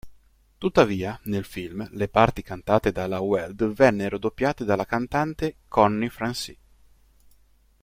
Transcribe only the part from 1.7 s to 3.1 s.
le parti cantate